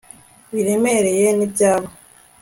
[0.53, 1.87] Biremereye nibyabo